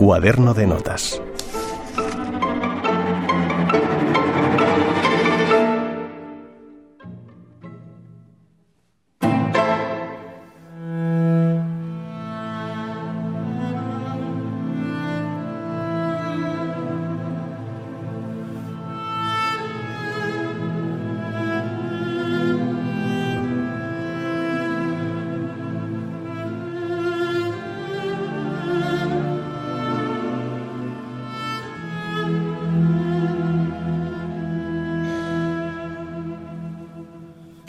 [0.00, 1.20] Cuaderno de notas.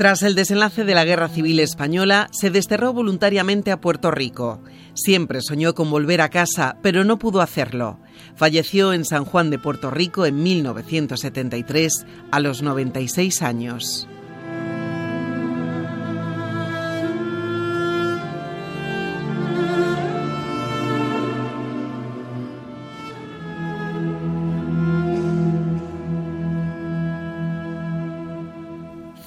[0.02, 4.60] Tras el desenlace de la Guerra Civil Española, se desterró voluntariamente a Puerto Rico.
[4.96, 8.00] Siempre soñó con volver a casa, pero no pudo hacerlo.
[8.36, 14.08] Falleció en San Juan de Puerto Rico en 1973 a los 96 años.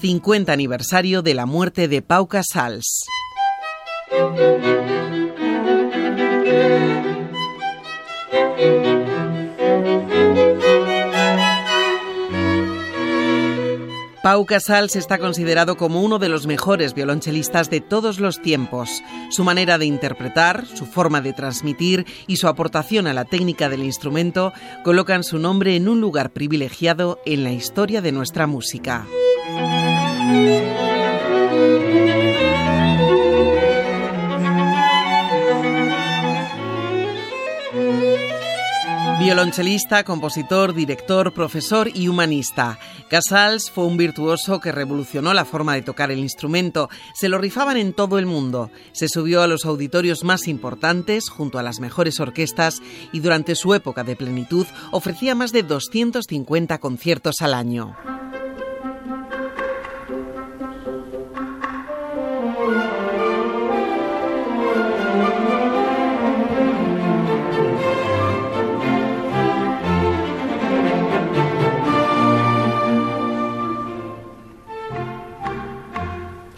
[0.04, 3.06] 50 aniversario de la muerte de Pau Casals.
[14.22, 19.02] Pau Casals está considerado como uno de los mejores violonchelistas de todos los tiempos.
[19.30, 23.82] Su manera de interpretar, su forma de transmitir y su aportación a la técnica del
[23.82, 24.52] instrumento
[24.84, 29.06] colocan su nombre en un lugar privilegiado en la historia de nuestra música.
[39.24, 42.78] Violonchelista, compositor, director, profesor y humanista.
[43.08, 46.90] Casals fue un virtuoso que revolucionó la forma de tocar el instrumento.
[47.14, 48.70] Se lo rifaban en todo el mundo.
[48.92, 52.82] Se subió a los auditorios más importantes junto a las mejores orquestas
[53.12, 57.96] y durante su época de plenitud ofrecía más de 250 conciertos al año.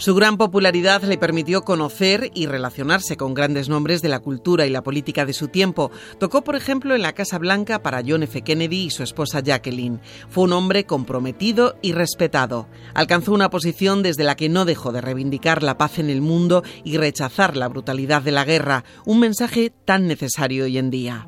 [0.07, 4.71] Su gran popularidad le permitió conocer y relacionarse con grandes nombres de la cultura y
[4.71, 5.91] la política de su tiempo.
[6.21, 8.43] Tocó, por ejemplo, en la Casa Blanca para John F.
[8.43, 9.99] Kennedy y su esposa Jacqueline.
[10.29, 12.69] Fue un hombre comprometido y respetado.
[12.95, 16.63] Alcanzó una posición desde la que no dejó de reivindicar la paz en el mundo
[16.85, 21.27] y rechazar la brutalidad de la guerra, un mensaje tan necesario hoy en día.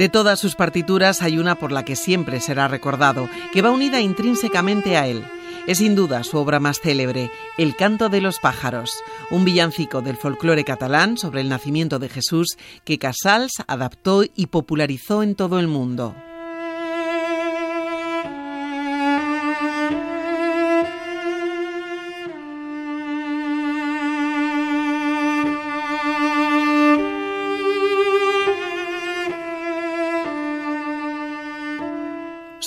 [0.00, 4.00] De todas sus partituras hay una por la que siempre será recordado, que va unida
[4.00, 5.22] intrínsecamente a él.
[5.66, 8.94] Es sin duda su obra más célebre, El canto de los pájaros,
[9.30, 12.56] un villancico del folclore catalán sobre el nacimiento de Jesús
[12.86, 16.14] que Casals adaptó y popularizó en todo el mundo.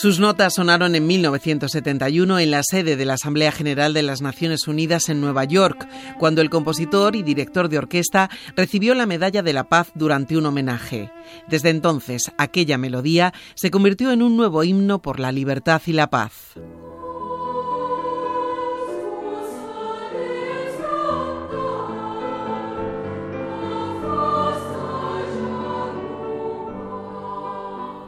[0.04, 4.68] Sus notas sonaron en 1971 en la sede de la Asamblea General de las Naciones
[4.68, 5.88] Unidas en Nueva York,
[6.20, 10.46] cuando el compositor y director de orquesta recibió la Medalla de la Paz durante un
[10.46, 11.10] homenaje.
[11.48, 16.10] Desde entonces, aquella melodía se convirtió en un nuevo himno por la libertad y la
[16.10, 16.34] paz.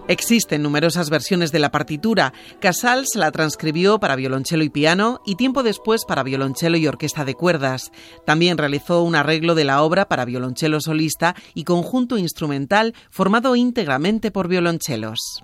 [0.08, 2.32] Existen numerosas versiones de la partitura.
[2.60, 7.34] Casals la transcribió para violonchelo y piano y tiempo después para violonchelo y orquesta de
[7.34, 7.92] cuerdas.
[8.24, 14.30] También realizó un arreglo de la obra para violonchelo solista y conjunto instrumental formado íntegramente
[14.30, 15.44] por violonchelos.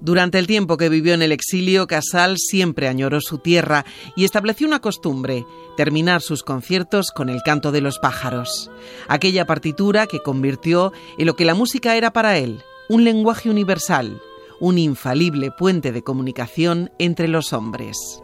[0.00, 3.84] Durante el tiempo que vivió en el exilio, Casal siempre añoró su tierra
[4.16, 5.44] y estableció una costumbre,
[5.76, 8.70] terminar sus conciertos con el canto de los pájaros,
[9.08, 14.22] aquella partitura que convirtió en lo que la música era para él, un lenguaje universal,
[14.58, 18.22] un infalible puente de comunicación entre los hombres.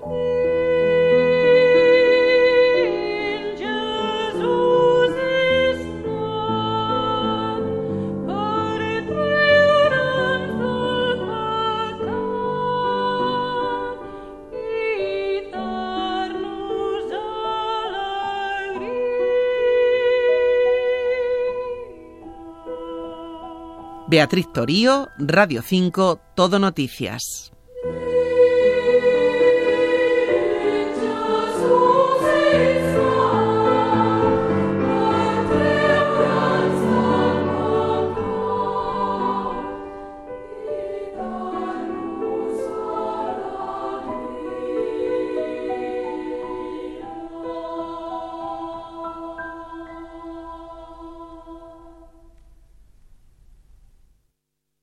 [24.09, 27.56] Beatriz Torío, Radio 5, Todo Noticias.